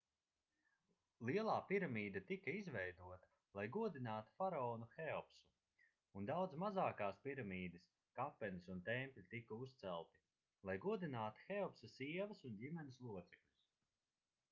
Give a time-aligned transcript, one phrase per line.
[1.29, 3.27] lielā piramīda tika izveidota
[3.59, 5.43] lai godinātu faraonu heopsu
[6.21, 7.85] un daudzas mazākās piramīdas
[8.21, 10.23] kapenes un tempļi tika uzcelti
[10.71, 13.55] lai godinātu heopsa sievas un ģimenes locekļus